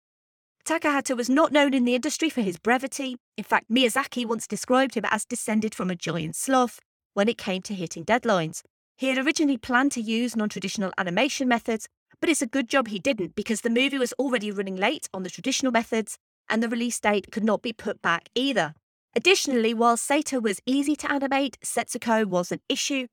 Takahata 0.66 1.16
was 1.16 1.30
not 1.30 1.52
known 1.52 1.72
in 1.72 1.86
the 1.86 1.94
industry 1.94 2.28
for 2.28 2.42
his 2.42 2.58
brevity. 2.58 3.16
In 3.38 3.44
fact, 3.44 3.70
Miyazaki 3.70 4.26
once 4.26 4.46
described 4.46 4.94
him 4.94 5.06
as 5.10 5.24
descended 5.24 5.74
from 5.74 5.90
a 5.90 5.96
giant 5.96 6.36
sloth 6.36 6.80
when 7.14 7.30
it 7.30 7.38
came 7.38 7.62
to 7.62 7.72
hitting 7.72 8.04
deadlines. 8.04 8.60
He 8.98 9.08
had 9.08 9.24
originally 9.24 9.56
planned 9.56 9.92
to 9.92 10.02
use 10.02 10.36
non 10.36 10.50
traditional 10.50 10.92
animation 10.98 11.48
methods, 11.48 11.88
but 12.20 12.28
it's 12.28 12.42
a 12.42 12.46
good 12.46 12.68
job 12.68 12.88
he 12.88 12.98
didn't 12.98 13.34
because 13.34 13.62
the 13.62 13.70
movie 13.70 13.96
was 13.96 14.12
already 14.18 14.50
running 14.50 14.76
late 14.76 15.08
on 15.14 15.22
the 15.22 15.30
traditional 15.30 15.72
methods 15.72 16.18
and 16.48 16.62
the 16.62 16.68
release 16.68 17.00
date 17.00 17.30
could 17.30 17.44
not 17.44 17.62
be 17.62 17.72
put 17.72 18.00
back 18.02 18.28
either. 18.34 18.74
Additionally, 19.14 19.72
while 19.72 19.96
Seita 19.96 20.42
was 20.42 20.60
easy 20.66 20.94
to 20.96 21.10
animate, 21.10 21.58
Setsuko 21.64 22.26
was 22.26 22.52
an 22.52 22.60
issue. 22.68 23.06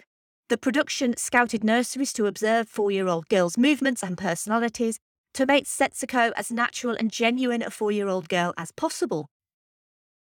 The 0.49 0.57
production 0.57 1.15
scouted 1.17 1.63
nurseries 1.63 2.11
to 2.13 2.25
observe 2.25 2.67
four 2.67 2.91
year 2.91 3.07
old 3.07 3.29
girls' 3.29 3.57
movements 3.57 4.03
and 4.03 4.17
personalities 4.17 4.99
to 5.33 5.45
make 5.45 5.65
Setsuko 5.65 6.31
as 6.35 6.51
natural 6.51 6.95
and 6.95 7.11
genuine 7.11 7.61
a 7.63 7.71
four 7.71 7.91
year 7.91 8.07
old 8.07 8.29
girl 8.29 8.53
as 8.57 8.71
possible. 8.71 9.27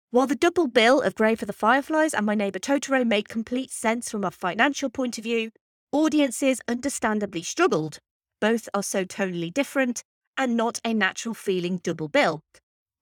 While 0.10 0.28
the 0.28 0.36
double 0.36 0.68
bill 0.68 1.02
of 1.02 1.16
Grave 1.16 1.40
for 1.40 1.46
the 1.46 1.54
Fireflies 1.54 2.14
and 2.14 2.26
My 2.26 2.34
Neighbor 2.34 2.60
Totoro 2.60 3.06
made 3.06 3.30
complete 3.30 3.72
sense 3.72 4.10
from 4.10 4.24
a 4.24 4.32
financial 4.32 4.90
point 4.90 5.18
of 5.18 5.24
view, 5.24 5.52
audiences 5.92 6.62
understandably 6.68 7.44
struggled. 7.44 8.00
Both 8.40 8.70
are 8.74 8.84
so 8.84 9.06
tonally 9.06 9.54
different 9.54 10.04
and 10.38 10.56
not 10.56 10.80
a 10.86 10.94
natural 10.94 11.34
feeling 11.34 11.78
double 11.78 12.08
bill. 12.08 12.42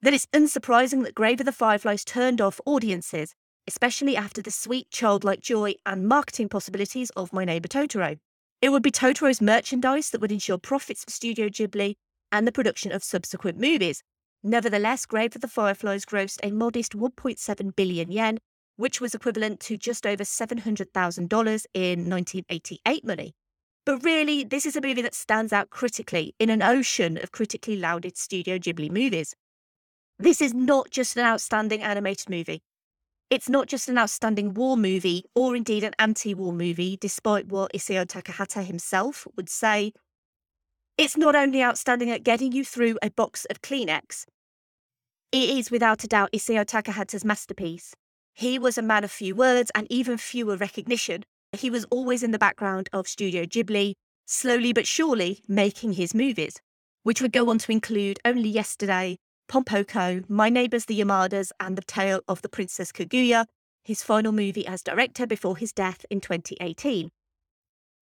That 0.02 0.14
it's 0.14 0.28
unsurprising 0.28 1.04
that 1.04 1.16
Grave 1.16 1.40
of 1.40 1.46
the 1.46 1.52
Fireflies 1.52 2.04
turned 2.06 2.40
off 2.42 2.62
audiences, 2.66 3.34
especially 3.68 4.16
after 4.16 4.42
the 4.42 4.52
sweet 4.52 4.92
childlike 4.92 5.42
joy 5.42 5.76
and 5.86 6.08
marketing 6.08 6.50
possibilities 6.50 7.10
of 7.12 7.34
My 7.34 7.46
Neighbor 7.46 7.68
Totoro. 7.68 8.18
It 8.62 8.70
would 8.70 8.84
be 8.84 8.92
Totoro's 8.92 9.42
merchandise 9.42 10.10
that 10.12 10.22
would 10.22 10.32
ensure 10.32 10.58
profits 10.58 11.04
for 11.04 11.12
Studio 11.12 11.50
Ghibli 11.50 11.96
and 12.32 12.48
the 12.48 12.52
production 12.52 12.92
of 12.92 13.04
subsequent 13.04 13.60
movies. 13.60 14.04
Nevertheless, 14.44 15.06
Grave 15.06 15.36
of 15.36 15.42
the 15.42 15.48
Fireflies 15.48 16.06
grossed 16.06 16.40
a 16.44 16.52
modest 16.52 16.94
1.7 16.94 17.76
billion 17.76 18.12
yen, 18.12 18.38
which 18.78 19.02
was 19.02 19.16
equivalent 19.16 19.60
to 19.62 19.78
just 19.78 20.06
over 20.06 20.24
$700,000 20.24 21.66
in 21.74 22.10
1988 22.10 23.06
money. 23.06 23.34
But 23.86 24.04
really, 24.04 24.44
this 24.44 24.66
is 24.66 24.76
a 24.76 24.82
movie 24.82 25.02
that 25.02 25.16
stands 25.16 25.54
out 25.54 25.70
critically 25.70 26.36
in 26.40 26.50
an 26.50 26.62
ocean 26.62 27.18
of 27.18 27.32
critically 27.32 27.78
lauded 27.78 28.18
Studio 28.18 28.58
Ghibli 28.58 28.92
movies. 28.92 29.36
This 30.18 30.42
is 30.42 30.54
not 30.54 30.92
just 30.92 31.18
an 31.18 31.26
outstanding 31.26 31.82
animated 31.82 32.30
movie. 32.30 32.62
It's 33.30 33.50
not 33.50 33.68
just 33.68 33.90
an 33.90 33.98
outstanding 33.98 34.54
war 34.54 34.78
movie 34.78 35.26
or 35.34 35.56
indeed 35.56 35.84
an 35.84 35.94
anti 36.00 36.34
war 36.34 36.54
movie, 36.54 36.98
despite 37.00 37.48
what 37.48 37.74
Isao 37.74 38.06
Takahata 38.06 38.64
himself 38.64 39.28
would 39.36 39.50
say. 39.50 39.92
It's 40.98 41.18
not 41.18 41.36
only 41.36 41.62
outstanding 41.62 42.12
at 42.12 42.24
getting 42.24 42.54
you 42.54 42.64
through 42.64 42.98
a 43.02 43.10
box 43.10 43.46
of 43.50 43.62
Kleenex, 43.62 44.26
it 45.32 45.50
is 45.50 45.70
without 45.70 46.04
a 46.06 46.08
doubt 46.08 46.32
Isao 46.32 46.66
Takahata's 46.66 47.26
masterpiece. 47.26 47.94
He 48.34 48.58
was 48.58 48.78
a 48.78 48.82
man 48.82 49.04
of 49.04 49.12
few 49.12 49.36
words 49.36 49.70
and 49.76 49.86
even 49.90 50.18
fewer 50.18 50.56
recognition. 50.56 51.24
He 51.52 51.70
was 51.70 51.86
always 51.86 52.24
in 52.24 52.32
the 52.32 52.40
background 52.40 52.90
of 52.94 53.08
Studio 53.08 53.44
Ghibli, 53.44 53.96
slowly 54.26 54.72
but 54.72 54.88
surely 54.88 55.42
making 55.48 55.94
his 55.94 56.14
movies, 56.14 56.62
which 57.04 57.22
would 57.22 57.34
go 57.34 57.50
on 57.50 57.58
to 57.58 57.72
include 57.72 58.20
Only 58.24 58.50
Yesterday, 58.50 59.18
Pom 59.48 59.64
Poko, 59.64 60.28
My 60.30 60.50
Neighbours 60.50 60.86
the 60.86 61.00
Yamadas, 61.00 61.52
and 61.60 61.78
The 61.78 61.84
Tale 61.84 62.22
of 62.28 62.42
the 62.42 62.50
Princess 62.50 62.92
Kaguya, 62.92 63.46
his 63.84 64.02
final 64.02 64.32
movie 64.32 64.66
as 64.66 64.82
director 64.82 65.28
before 65.28 65.58
his 65.58 65.72
death 65.72 66.06
in 66.10 66.20
2018. 66.20 67.12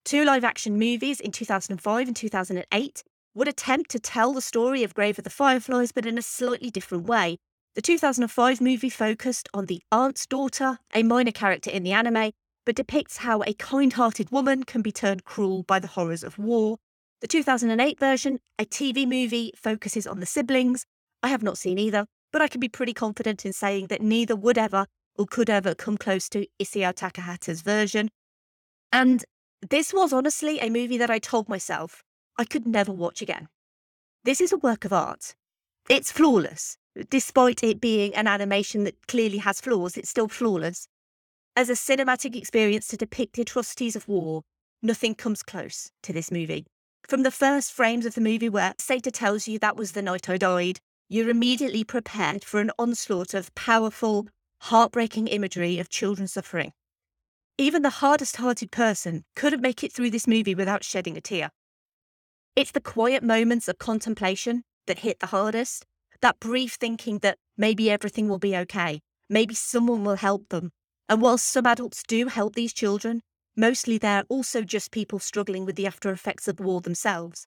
Two 0.06 0.24
live 0.24 0.44
action 0.44 0.80
movies 0.80 1.20
in 1.20 1.32
2005 1.32 2.08
and 2.08 2.16
2008 2.16 3.04
would 3.36 3.48
attempt 3.48 3.92
to 3.92 4.00
tell 4.00 4.34
the 4.34 4.42
story 4.42 4.84
of 4.84 4.94
Grave 4.94 5.18
of 5.18 5.24
the 5.24 5.30
Fireflies, 5.30 5.92
but 5.92 6.06
in 6.06 6.18
a 6.18 6.22
slightly 6.22 6.70
different 6.70 7.06
way. 7.06 7.38
The 7.76 7.82
2005 7.82 8.62
movie 8.62 8.90
focused 8.90 9.50
on 9.54 9.66
the 9.66 9.82
aunt's 9.92 10.26
daughter, 10.26 10.80
a 10.94 11.04
minor 11.04 11.32
character 11.32 11.70
in 11.70 11.84
the 11.84 11.92
anime, 11.92 12.32
but 12.66 12.76
depicts 12.76 13.18
how 13.18 13.42
a 13.42 13.54
kind 13.54 13.94
hearted 13.94 14.32
woman 14.32 14.64
can 14.64 14.82
be 14.82 14.92
turned 14.92 15.26
cruel 15.26 15.64
by 15.64 15.80
the 15.80 15.88
horrors 15.88 16.24
of 16.24 16.38
war. 16.38 16.78
The 17.22 17.28
2008 17.28 18.00
version, 18.00 18.40
a 18.60 18.66
TV 18.66 19.08
movie, 19.08 19.52
focuses 19.56 20.06
on 20.06 20.20
the 20.20 20.26
siblings. 20.26 20.86
I 21.24 21.30
have 21.30 21.42
not 21.42 21.58
seen 21.58 21.80
either, 21.80 22.06
but 22.32 22.42
I 22.42 22.50
can 22.50 22.60
be 22.60 22.68
pretty 22.68 22.94
confident 22.94 23.46
in 23.46 23.54
saying 23.54 23.88
that 23.88 24.02
neither 24.02 24.36
would 24.36 24.58
ever 24.58 24.86
or 25.18 25.26
could 25.26 25.50
ever 25.50 25.74
come 25.74 25.98
close 25.98 26.28
to 26.30 26.46
Isao 26.62 26.94
Takahata's 26.94 27.62
version. 27.62 28.10
And 28.92 29.24
this 29.70 29.94
was 29.94 30.12
honestly 30.12 30.60
a 30.60 30.70
movie 30.70 30.98
that 30.98 31.10
I 31.10 31.20
told 31.20 31.48
myself 31.48 32.04
I 32.38 32.44
could 32.44 32.68
never 32.68 32.92
watch 32.92 33.22
again. 33.22 33.48
This 34.26 34.42
is 34.42 34.52
a 34.52 34.58
work 34.58 34.84
of 34.86 34.92
art. 34.92 35.34
It's 35.90 36.12
flawless. 36.12 36.78
Despite 37.10 37.64
it 37.64 37.82
being 37.82 38.14
an 38.16 38.28
animation 38.28 38.84
that 38.84 39.08
clearly 39.08 39.38
has 39.40 39.62
flaws, 39.62 39.98
it's 39.98 40.10
still 40.10 40.28
flawless. 40.28 40.88
As 41.56 41.70
a 41.70 41.74
cinematic 41.74 42.36
experience 42.36 42.88
to 42.88 42.98
depict 42.98 43.36
the 43.36 43.44
atrocities 43.44 43.96
of 43.96 44.08
war, 44.08 44.42
nothing 44.82 45.16
comes 45.16 45.44
close 45.44 45.92
to 46.04 46.14
this 46.14 46.32
movie. 46.32 46.66
From 47.08 47.24
the 47.24 47.32
first 47.32 47.72
frames 47.72 48.06
of 48.06 48.16
the 48.16 48.22
movie 48.22 48.50
where 48.50 48.74
Seita 48.78 49.12
tells 49.12 49.48
you 49.48 49.60
that 49.60 49.76
was 49.78 49.92
the 49.92 50.02
night 50.02 50.30
I 50.30 50.38
died, 50.38 50.80
you're 51.14 51.30
immediately 51.30 51.84
prepared 51.84 52.44
for 52.44 52.60
an 52.60 52.72
onslaught 52.80 53.36
of 53.36 53.54
powerful, 53.54 54.28
heartbreaking 54.62 55.28
imagery 55.28 55.78
of 55.78 55.88
children 55.88 56.28
suffering. 56.28 56.72
Even 57.56 57.84
the 57.84 57.92
hardest 58.02 58.38
hearted 58.38 58.72
person 58.72 59.24
couldn't 59.36 59.62
make 59.62 59.84
it 59.84 59.94
through 59.94 60.10
this 60.10 60.26
movie 60.26 60.56
without 60.56 60.84
shedding 60.84 61.16
a 61.16 61.22
tear. 61.22 61.52
It's 62.56 62.72
the 62.72 62.82
quiet 62.82 63.22
moments 63.22 63.68
of 63.68 63.78
contemplation 63.78 64.64
that 64.88 65.00
hit 65.00 65.20
the 65.20 65.28
hardest, 65.28 65.86
that 66.24 66.40
brief 66.40 66.74
thinking 66.74 67.20
that 67.20 67.38
maybe 67.58 67.92
everything 67.92 68.28
will 68.28 68.40
be 68.40 68.58
okay, 68.58 69.00
maybe 69.30 69.54
someone 69.54 70.04
will 70.04 70.16
help 70.16 70.50
them. 70.50 70.72
And 71.08 71.22
while 71.22 71.38
some 71.38 71.68
adults 71.68 72.02
do 72.08 72.26
help 72.26 72.56
these 72.56 72.74
children, 72.74 73.22
mostly 73.56 74.00
they're 74.00 74.26
also 74.30 74.64
just 74.64 74.90
people 74.90 75.20
struggling 75.20 75.64
with 75.64 75.76
the 75.76 75.86
after 75.86 76.10
effects 76.10 76.48
of 76.48 76.60
war 76.60 76.82
themselves. 76.82 77.46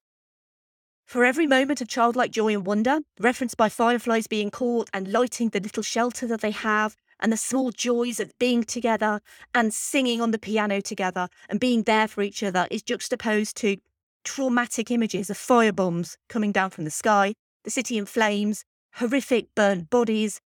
For 1.07 1.25
every 1.25 1.47
moment 1.47 1.81
of 1.81 1.87
childlike 1.87 2.33
joy 2.33 2.53
and 2.53 2.67
wonder, 2.67 2.99
referenced 3.21 3.57
by 3.57 3.69
fireflies 3.69 4.27
being 4.27 4.51
caught 4.51 4.91
and 4.93 5.13
lighting 5.13 5.51
the 5.51 5.61
little 5.61 5.85
shelter 5.85 6.27
that 6.27 6.41
they 6.41 6.51
have, 6.51 6.97
and 7.21 7.33
the 7.33 7.37
small 7.37 7.71
joys 7.71 8.19
of 8.19 8.37
being 8.41 8.65
together 8.65 9.21
and 9.55 9.73
singing 9.73 10.21
on 10.21 10.33
the 10.33 10.39
piano 10.39 10.81
together 10.81 11.29
and 11.49 11.61
being 11.61 11.85
there 11.85 12.09
for 12.09 12.23
each 12.23 12.43
other, 12.43 12.67
is 12.73 12.83
juxtaposed 12.83 13.57
to 13.59 13.77
traumatic 14.25 14.91
images 14.91 15.31
of 15.31 15.39
firebombs 15.39 16.17
coming 16.29 16.51
down 16.51 16.71
from 16.71 16.83
the 16.83 16.91
sky, 16.91 17.35
the 17.63 17.71
city 17.71 17.97
in 17.97 18.05
flames, 18.05 18.65
horrific 18.95 19.55
burnt 19.55 19.89
bodies, 19.89 20.41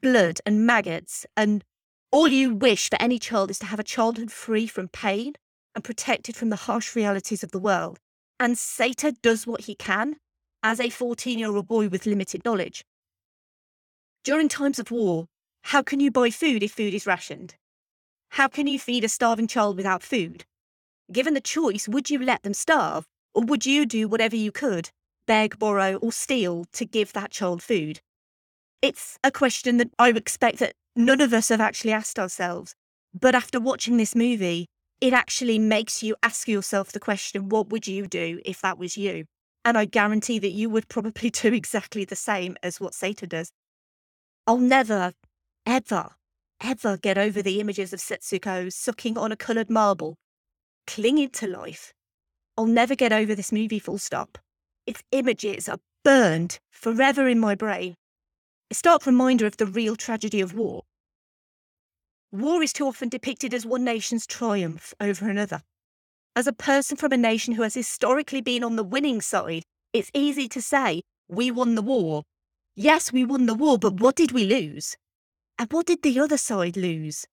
blood 0.00 0.38
and 0.46 0.64
maggots, 0.64 1.26
and 1.36 1.64
all 2.12 2.28
you 2.28 2.54
wish 2.54 2.88
for 2.88 3.02
any 3.02 3.18
child 3.18 3.50
is 3.50 3.58
to 3.58 3.66
have 3.66 3.80
a 3.80 3.84
childhood 3.84 4.30
free 4.30 4.68
from 4.68 4.86
pain 4.86 5.32
and 5.74 5.82
protected 5.82 6.36
from 6.36 6.50
the 6.50 6.56
harsh 6.56 6.94
realities 6.94 7.42
of 7.42 7.50
the 7.50 7.58
world. 7.58 7.98
And 8.40 8.54
Seita 8.56 9.20
does 9.20 9.46
what 9.46 9.62
he 9.62 9.74
can 9.74 10.16
as 10.62 10.80
a 10.80 10.90
14 10.90 11.38
year 11.38 11.54
old 11.54 11.66
boy 11.66 11.88
with 11.88 12.06
limited 12.06 12.44
knowledge. 12.44 12.84
During 14.24 14.48
times 14.48 14.78
of 14.78 14.90
war, 14.90 15.26
how 15.62 15.82
can 15.82 16.00
you 16.00 16.10
buy 16.10 16.30
food 16.30 16.62
if 16.62 16.72
food 16.72 16.94
is 16.94 17.06
rationed? 17.06 17.54
How 18.30 18.48
can 18.48 18.66
you 18.66 18.78
feed 18.78 19.04
a 19.04 19.08
starving 19.08 19.46
child 19.46 19.76
without 19.76 20.02
food? 20.02 20.44
Given 21.10 21.34
the 21.34 21.40
choice, 21.40 21.88
would 21.88 22.10
you 22.10 22.18
let 22.18 22.42
them 22.42 22.54
starve? 22.54 23.06
Or 23.34 23.42
would 23.42 23.64
you 23.66 23.86
do 23.86 24.08
whatever 24.08 24.36
you 24.36 24.52
could, 24.52 24.90
beg, 25.26 25.58
borrow, 25.58 25.96
or 25.96 26.12
steal 26.12 26.66
to 26.72 26.84
give 26.84 27.12
that 27.12 27.30
child 27.30 27.62
food? 27.62 28.00
It's 28.82 29.18
a 29.24 29.30
question 29.30 29.78
that 29.78 29.90
I 29.98 30.10
expect 30.10 30.58
that 30.58 30.74
none 30.94 31.20
of 31.20 31.32
us 31.32 31.48
have 31.48 31.60
actually 31.60 31.92
asked 31.92 32.18
ourselves. 32.18 32.74
But 33.18 33.34
after 33.34 33.58
watching 33.58 33.96
this 33.96 34.14
movie, 34.14 34.66
it 35.00 35.12
actually 35.12 35.58
makes 35.58 36.02
you 36.02 36.16
ask 36.22 36.48
yourself 36.48 36.92
the 36.92 37.00
question 37.00 37.48
what 37.48 37.70
would 37.70 37.86
you 37.86 38.06
do 38.06 38.40
if 38.44 38.60
that 38.62 38.78
was 38.78 38.96
you? 38.96 39.24
And 39.64 39.76
I 39.76 39.84
guarantee 39.84 40.38
that 40.38 40.50
you 40.50 40.70
would 40.70 40.88
probably 40.88 41.30
do 41.42 41.52
exactly 41.52 42.04
the 42.04 42.16
same 42.16 42.56
as 42.62 42.80
what 42.80 42.94
Seita 42.94 43.28
does. 43.28 43.52
I'll 44.46 44.58
never, 44.58 45.12
ever, 45.66 46.10
ever 46.62 46.96
get 46.96 47.18
over 47.18 47.42
the 47.42 47.60
images 47.60 47.92
of 47.92 48.00
Setsuko 48.00 48.72
sucking 48.72 49.18
on 49.18 49.30
a 49.30 49.36
coloured 49.36 49.70
marble, 49.70 50.16
clinging 50.86 51.30
to 51.30 51.46
life. 51.46 51.92
I'll 52.56 52.66
never 52.66 52.96
get 52.96 53.12
over 53.12 53.34
this 53.34 53.52
movie 53.52 53.78
full 53.78 53.98
stop. 53.98 54.38
Its 54.86 55.02
images 55.12 55.68
are 55.68 55.78
burned 56.02 56.58
forever 56.70 57.28
in 57.28 57.38
my 57.38 57.54
brain. 57.54 57.94
A 58.70 58.74
stark 58.74 59.06
reminder 59.06 59.46
of 59.46 59.58
the 59.58 59.66
real 59.66 59.96
tragedy 59.96 60.40
of 60.40 60.54
war. 60.54 60.82
War 62.30 62.62
is 62.62 62.74
too 62.74 62.86
often 62.86 63.08
depicted 63.08 63.54
as 63.54 63.64
one 63.64 63.84
nation's 63.84 64.26
triumph 64.26 64.92
over 65.00 65.30
another. 65.30 65.62
As 66.36 66.46
a 66.46 66.52
person 66.52 66.96
from 66.96 67.12
a 67.12 67.16
nation 67.16 67.54
who 67.54 67.62
has 67.62 67.74
historically 67.74 68.42
been 68.42 68.62
on 68.62 68.76
the 68.76 68.84
winning 68.84 69.22
side, 69.22 69.62
it's 69.94 70.10
easy 70.12 70.46
to 70.48 70.60
say, 70.60 71.00
we 71.28 71.50
won 71.50 71.74
the 71.74 71.82
war. 71.82 72.24
Yes, 72.76 73.12
we 73.12 73.24
won 73.24 73.46
the 73.46 73.54
war, 73.54 73.78
but 73.78 74.00
what 74.00 74.14
did 74.14 74.32
we 74.32 74.44
lose? 74.44 74.94
And 75.58 75.72
what 75.72 75.86
did 75.86 76.02
the 76.02 76.20
other 76.20 76.36
side 76.36 76.76
lose? 76.76 77.26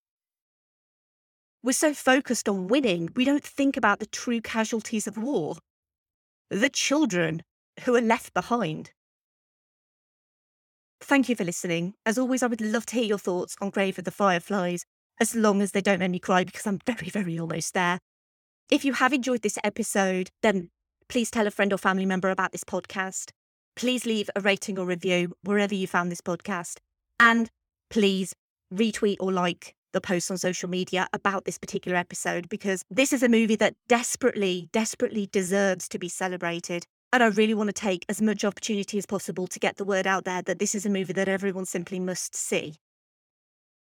We're 1.61 1.73
so 1.73 1.93
focused 1.93 2.47
on 2.47 2.67
winning, 2.67 3.09
we 3.15 3.25
don't 3.25 3.43
think 3.43 3.75
about 3.75 3.99
the 3.99 4.05
true 4.05 4.39
casualties 4.39 5.07
of 5.07 5.17
war. 5.17 5.57
The 6.49 6.69
children 6.69 7.43
who 7.81 7.95
are 7.95 8.01
left 8.01 8.33
behind. 8.33 8.91
Thank 11.05 11.29
you 11.29 11.35
for 11.35 11.43
listening. 11.43 11.93
As 12.03 12.17
always, 12.17 12.41
I 12.41 12.47
would 12.47 12.61
love 12.61 12.87
to 12.87 12.95
hear 12.95 13.03
your 13.03 13.19
thoughts 13.19 13.55
on 13.61 13.69
Grave 13.69 13.99
of 13.99 14.05
the 14.05 14.11
Fireflies, 14.11 14.87
as 15.21 15.35
long 15.35 15.61
as 15.61 15.71
they 15.71 15.79
don't 15.79 15.99
make 15.99 16.09
me 16.09 16.17
cry 16.17 16.43
because 16.43 16.65
I'm 16.65 16.79
very, 16.87 17.09
very 17.09 17.37
almost 17.39 17.75
there. 17.75 17.99
If 18.71 18.83
you 18.83 18.93
have 18.93 19.13
enjoyed 19.13 19.43
this 19.43 19.59
episode, 19.63 20.31
then 20.41 20.71
please 21.07 21.29
tell 21.29 21.45
a 21.45 21.51
friend 21.51 21.71
or 21.71 21.77
family 21.77 22.07
member 22.07 22.31
about 22.31 22.53
this 22.53 22.63
podcast. 22.63 23.29
Please 23.75 24.07
leave 24.07 24.31
a 24.35 24.41
rating 24.41 24.79
or 24.79 24.85
review 24.87 25.33
wherever 25.43 25.75
you 25.75 25.85
found 25.85 26.11
this 26.11 26.21
podcast. 26.21 26.77
And 27.19 27.51
please 27.91 28.33
retweet 28.73 29.17
or 29.19 29.31
like 29.31 29.75
the 29.93 30.01
posts 30.01 30.31
on 30.31 30.39
social 30.39 30.67
media 30.67 31.07
about 31.13 31.45
this 31.45 31.59
particular 31.59 31.95
episode 31.95 32.49
because 32.49 32.81
this 32.89 33.13
is 33.13 33.21
a 33.21 33.29
movie 33.29 33.55
that 33.57 33.75
desperately, 33.87 34.69
desperately 34.71 35.29
deserves 35.31 35.87
to 35.89 35.99
be 35.99 36.09
celebrated. 36.09 36.87
And 37.15 37.23
I 37.23 37.27
really 37.27 37.53
want 37.53 37.69
to 37.69 37.73
take 37.73 38.03
as 38.09 38.21
much 38.21 38.43
opportunity 38.43 38.97
as 38.97 39.05
possible 39.05 39.47
to 39.47 39.57
get 39.57 39.77
the 39.77 39.85
word 39.85 40.05
out 40.05 40.25
there 40.25 40.41
that 40.41 40.59
this 40.59 40.75
is 40.75 40.85
a 40.85 40.89
movie 40.89 41.13
that 41.13 41.29
everyone 41.29 41.65
simply 41.65 41.97
must 41.97 42.35
see. 42.35 42.75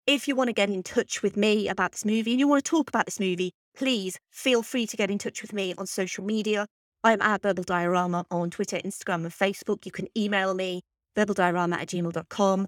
If 0.08 0.26
you 0.26 0.38
want 0.38 0.48
to 0.48 0.54
get 0.54 0.70
in 0.70 0.84
touch 0.84 1.22
with 1.22 1.36
me 1.36 1.68
about 1.68 1.92
this 1.92 2.06
movie 2.06 2.32
and 2.32 2.40
you 2.40 2.48
want 2.48 2.64
to 2.64 2.70
talk 2.70 2.88
about 2.88 3.04
this 3.04 3.20
movie, 3.20 3.52
please 3.76 4.18
feel 4.32 4.64
free 4.64 4.88
to 4.88 4.96
get 4.96 5.12
in 5.12 5.18
touch 5.18 5.42
with 5.42 5.52
me 5.52 5.74
on 5.78 5.86
social 5.86 6.24
media. 6.24 6.66
I'm 7.04 7.22
at 7.22 7.42
Verbal 7.42 7.66
Diorama 7.66 8.24
on 8.32 8.52
Twitter, 8.52 8.78
Instagram, 8.78 9.26
and 9.26 9.32
Facebook. 9.32 9.86
You 9.86 9.92
can 9.92 10.08
email 10.18 10.54
me, 10.54 10.80
verbaldiorama 11.18 11.74
at 11.74 11.90
gmail.com. 11.90 12.68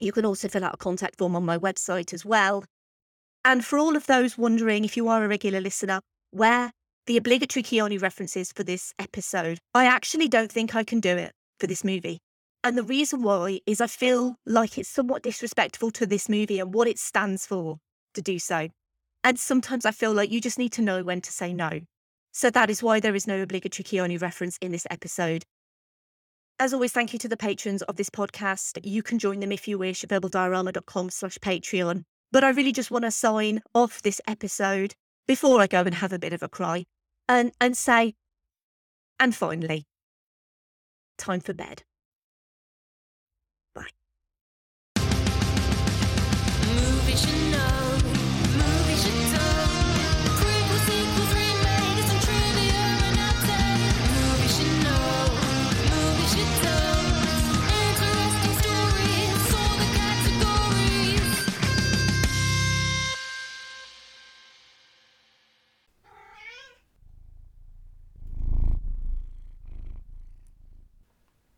You 0.00 0.10
can 0.10 0.26
also 0.26 0.48
fill 0.48 0.64
out 0.64 0.74
a 0.74 0.78
contact 0.78 1.16
form 1.16 1.36
on 1.36 1.44
my 1.44 1.58
website 1.58 2.12
as 2.12 2.24
well. 2.24 2.64
And 3.44 3.64
for 3.64 3.78
all 3.78 3.94
of 3.94 4.06
those 4.08 4.36
wondering 4.36 4.84
if 4.84 4.96
you 4.96 5.06
are 5.06 5.24
a 5.24 5.28
regular 5.28 5.60
listener, 5.60 6.00
where 6.32 6.72
the 7.06 7.16
obligatory 7.16 7.62
Keanu 7.62 8.02
references 8.02 8.50
for 8.52 8.64
this 8.64 8.92
episode, 8.98 9.58
I 9.72 9.86
actually 9.86 10.26
don't 10.26 10.50
think 10.50 10.74
I 10.74 10.82
can 10.82 10.98
do 10.98 11.16
it 11.16 11.32
for 11.60 11.68
this 11.68 11.84
movie. 11.84 12.18
And 12.64 12.76
the 12.76 12.82
reason 12.82 13.22
why 13.22 13.60
is 13.64 13.80
I 13.80 13.86
feel 13.86 14.34
like 14.44 14.76
it's 14.76 14.88
somewhat 14.88 15.22
disrespectful 15.22 15.92
to 15.92 16.06
this 16.06 16.28
movie 16.28 16.58
and 16.58 16.74
what 16.74 16.88
it 16.88 16.98
stands 16.98 17.46
for 17.46 17.78
to 18.14 18.22
do 18.22 18.40
so. 18.40 18.68
And 19.22 19.38
sometimes 19.38 19.86
I 19.86 19.92
feel 19.92 20.12
like 20.12 20.32
you 20.32 20.40
just 20.40 20.58
need 20.58 20.72
to 20.72 20.82
know 20.82 21.04
when 21.04 21.20
to 21.20 21.30
say 21.30 21.52
no. 21.52 21.80
So 22.32 22.50
that 22.50 22.70
is 22.70 22.82
why 22.82 22.98
there 22.98 23.14
is 23.14 23.28
no 23.28 23.40
obligatory 23.40 23.84
Keanu 23.84 24.20
reference 24.20 24.58
in 24.60 24.72
this 24.72 24.86
episode. 24.90 25.44
As 26.58 26.74
always, 26.74 26.90
thank 26.90 27.12
you 27.12 27.20
to 27.20 27.28
the 27.28 27.36
patrons 27.36 27.82
of 27.82 27.94
this 27.94 28.10
podcast. 28.10 28.80
You 28.82 29.04
can 29.04 29.20
join 29.20 29.38
them 29.38 29.52
if 29.52 29.68
you 29.68 29.78
wish 29.78 30.02
at 30.02 30.10
verbaldiorama.com 30.10 31.10
slash 31.10 31.38
Patreon. 31.38 32.02
But 32.32 32.42
I 32.42 32.50
really 32.50 32.72
just 32.72 32.90
want 32.90 33.04
to 33.04 33.12
sign 33.12 33.62
off 33.76 34.02
this 34.02 34.20
episode 34.26 34.94
before 35.28 35.60
I 35.60 35.68
go 35.68 35.82
and 35.82 35.94
have 35.94 36.12
a 36.12 36.18
bit 36.18 36.32
of 36.32 36.42
a 36.42 36.48
cry 36.48 36.84
and, 37.28 37.52
and 37.60 37.76
say, 37.76 38.14
and 39.18 39.34
finally, 39.34 39.86
time 41.18 41.40
for 41.40 41.54
bed. 41.54 41.85